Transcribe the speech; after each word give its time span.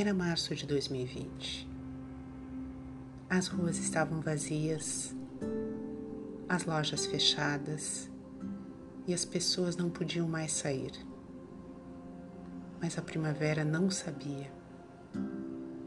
Era 0.00 0.14
março 0.14 0.54
de 0.54 0.64
2020. 0.64 1.68
As 3.28 3.48
ruas 3.48 3.78
estavam 3.78 4.20
vazias, 4.20 5.12
as 6.48 6.64
lojas 6.64 7.04
fechadas 7.04 8.08
e 9.08 9.12
as 9.12 9.24
pessoas 9.24 9.76
não 9.76 9.90
podiam 9.90 10.28
mais 10.28 10.52
sair. 10.52 10.92
Mas 12.80 12.96
a 12.96 13.02
primavera 13.02 13.64
não 13.64 13.90
sabia 13.90 14.52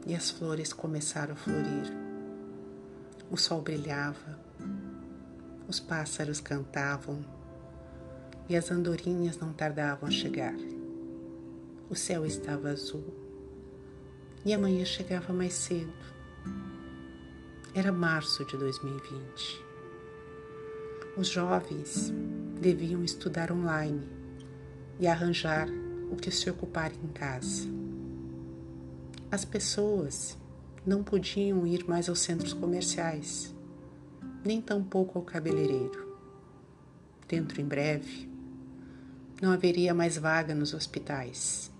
e 0.06 0.14
as 0.14 0.30
flores 0.30 0.74
começaram 0.74 1.32
a 1.32 1.36
florir. 1.36 1.90
O 3.30 3.38
sol 3.38 3.62
brilhava, 3.62 4.38
os 5.66 5.80
pássaros 5.80 6.38
cantavam 6.38 7.24
e 8.46 8.56
as 8.56 8.70
andorinhas 8.70 9.38
não 9.38 9.54
tardavam 9.54 10.06
a 10.06 10.12
chegar. 10.12 10.56
O 11.88 11.96
céu 11.96 12.26
estava 12.26 12.68
azul 12.68 13.21
e 14.44 14.52
a 14.52 14.58
manhã 14.58 14.84
chegava 14.84 15.32
mais 15.32 15.52
cedo. 15.52 15.92
Era 17.74 17.92
março 17.92 18.44
de 18.44 18.56
2020. 18.56 19.64
Os 21.16 21.28
jovens 21.28 22.12
deviam 22.60 23.04
estudar 23.04 23.52
online 23.52 24.06
e 24.98 25.06
arranjar 25.06 25.68
o 26.10 26.16
que 26.16 26.30
se 26.30 26.50
ocupar 26.50 26.92
em 26.92 27.08
casa. 27.08 27.68
As 29.30 29.44
pessoas 29.44 30.36
não 30.84 31.02
podiam 31.02 31.66
ir 31.66 31.88
mais 31.88 32.08
aos 32.08 32.20
centros 32.20 32.52
comerciais, 32.52 33.54
nem 34.44 34.60
tampouco 34.60 35.18
ao 35.18 35.24
cabeleireiro. 35.24 36.12
Dentro 37.28 37.60
em 37.60 37.64
breve, 37.64 38.28
não 39.40 39.52
haveria 39.52 39.94
mais 39.94 40.18
vaga 40.18 40.54
nos 40.54 40.74
hospitais 40.74 41.72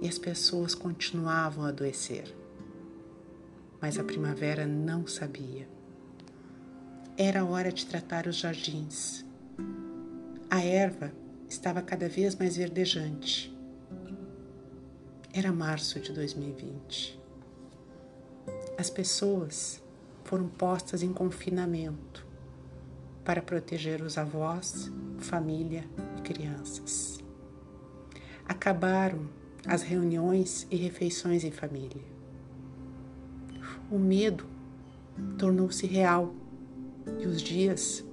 e 0.00 0.08
as 0.08 0.18
pessoas 0.18 0.74
continuavam 0.74 1.64
a 1.64 1.68
adoecer. 1.68 2.34
Mas 3.80 3.98
a 3.98 4.04
primavera 4.04 4.66
não 4.66 5.06
sabia. 5.06 5.68
Era 7.16 7.44
hora 7.44 7.70
de 7.70 7.86
tratar 7.86 8.26
os 8.26 8.36
jardins. 8.36 9.24
A 10.50 10.62
erva 10.62 11.12
estava 11.48 11.82
cada 11.82 12.08
vez 12.08 12.34
mais 12.34 12.56
verdejante. 12.56 13.54
Era 15.32 15.52
março 15.52 16.00
de 16.00 16.12
2020. 16.12 17.20
As 18.78 18.88
pessoas 18.88 19.82
foram 20.24 20.48
postas 20.48 21.02
em 21.02 21.12
confinamento 21.12 22.26
para 23.24 23.42
proteger 23.42 24.02
os 24.02 24.16
avós, 24.16 24.90
família 25.18 25.84
e 26.18 26.22
crianças. 26.22 27.18
Acabaram 28.48 29.28
as 29.66 29.82
reuniões 29.82 30.66
e 30.70 30.76
refeições 30.76 31.44
em 31.44 31.50
família. 31.50 32.02
O 33.90 33.98
medo 33.98 34.46
tornou-se 35.38 35.86
real 35.86 36.34
e 37.18 37.26
os 37.26 37.42
dias 37.42 38.04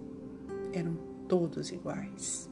eram 0.74 0.98
todos 1.28 1.72
iguais. 1.72 2.50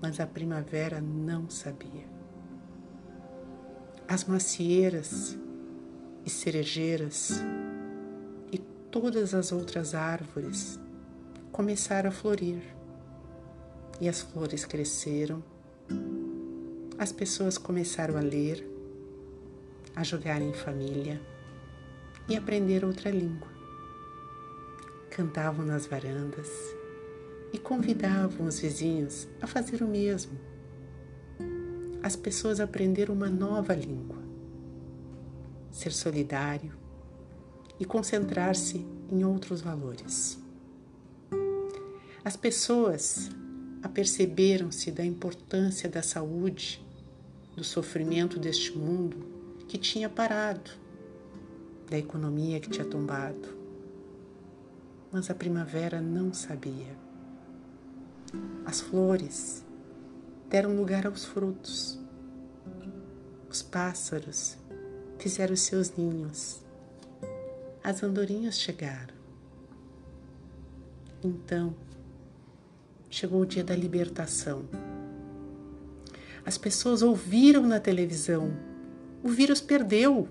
Mas 0.00 0.18
a 0.18 0.26
primavera 0.26 1.00
não 1.00 1.48
sabia. 1.48 2.06
As 4.08 4.24
macieiras 4.24 5.38
e 6.24 6.30
cerejeiras 6.30 7.40
e 8.50 8.58
todas 8.90 9.34
as 9.34 9.52
outras 9.52 9.94
árvores 9.94 10.78
começaram 11.50 12.08
a 12.08 12.12
florir 12.12 12.62
e 14.00 14.08
as 14.08 14.20
flores 14.20 14.64
cresceram 14.64 15.42
as 17.02 17.10
pessoas 17.10 17.58
começaram 17.58 18.16
a 18.16 18.20
ler, 18.20 18.64
a 19.92 20.04
jogar 20.04 20.40
em 20.40 20.52
família 20.52 21.20
e 22.28 22.36
aprender 22.36 22.84
outra 22.84 23.10
língua. 23.10 23.48
Cantavam 25.10 25.66
nas 25.66 25.84
varandas 25.84 26.48
e 27.52 27.58
convidavam 27.58 28.46
os 28.46 28.60
vizinhos 28.60 29.26
a 29.40 29.48
fazer 29.48 29.82
o 29.82 29.88
mesmo. 29.88 30.38
As 32.04 32.14
pessoas 32.14 32.60
aprenderam 32.60 33.16
uma 33.16 33.28
nova 33.28 33.74
língua, 33.74 34.22
ser 35.72 35.90
solidário 35.90 36.72
e 37.80 37.84
concentrar-se 37.84 38.86
em 39.10 39.24
outros 39.24 39.60
valores. 39.60 40.38
As 42.24 42.36
pessoas 42.36 43.28
aperceberam-se 43.82 44.92
da 44.92 45.04
importância 45.04 45.88
da 45.88 46.00
saúde 46.00 46.81
do 47.56 47.64
sofrimento 47.64 48.38
deste 48.38 48.76
mundo 48.76 49.16
que 49.68 49.78
tinha 49.78 50.08
parado, 50.08 50.70
da 51.90 51.98
economia 51.98 52.60
que 52.60 52.70
tinha 52.70 52.84
tombado. 52.84 53.48
Mas 55.10 55.30
a 55.30 55.34
primavera 55.34 56.00
não 56.00 56.32
sabia. 56.32 56.96
As 58.64 58.80
flores 58.80 59.64
deram 60.48 60.74
lugar 60.74 61.06
aos 61.06 61.24
frutos. 61.24 61.98
Os 63.50 63.62
pássaros 63.62 64.56
fizeram 65.18 65.54
seus 65.54 65.94
ninhos. 65.96 66.62
As 67.84 68.02
andorinhas 68.02 68.58
chegaram. 68.58 69.14
Então, 71.22 71.74
chegou 73.10 73.42
o 73.42 73.46
dia 73.46 73.62
da 73.62 73.76
libertação 73.76 74.64
as 76.44 76.58
pessoas 76.58 77.02
ouviram 77.02 77.62
na 77.66 77.78
televisão. 77.78 78.52
O 79.22 79.28
vírus 79.28 79.60
perdeu. 79.60 80.28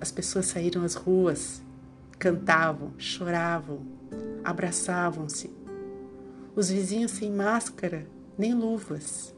As 0.00 0.10
pessoas 0.10 0.46
saíram 0.46 0.82
às 0.82 0.94
ruas, 0.94 1.62
cantavam, 2.18 2.92
choravam, 2.98 3.86
abraçavam-se. 4.42 5.50
Os 6.56 6.70
vizinhos 6.70 7.12
sem 7.12 7.30
máscara, 7.30 8.06
nem 8.36 8.54
luvas. 8.54 9.34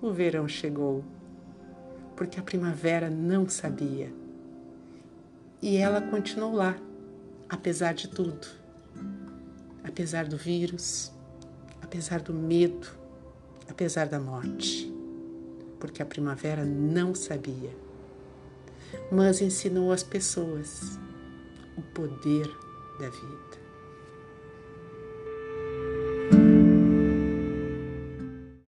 O 0.00 0.12
verão 0.12 0.46
chegou, 0.46 1.04
porque 2.14 2.38
a 2.38 2.42
primavera 2.42 3.08
não 3.08 3.48
sabia. 3.48 4.12
E 5.60 5.76
ela 5.76 6.00
continuou 6.00 6.52
lá, 6.52 6.76
apesar 7.48 7.94
de 7.94 8.08
tudo. 8.08 8.46
Apesar 9.82 10.26
do 10.26 10.36
vírus, 10.36 11.12
apesar 11.80 12.20
do 12.20 12.34
medo, 12.34 13.01
apesar 13.68 14.06
da 14.08 14.18
morte, 14.18 14.92
porque 15.78 16.02
a 16.02 16.06
primavera 16.06 16.64
não 16.64 17.14
sabia, 17.14 17.74
mas 19.10 19.40
ensinou 19.40 19.92
às 19.92 20.02
pessoas 20.02 20.98
o 21.76 21.82
poder 21.82 22.46
da 22.98 23.08
vida. 23.08 23.62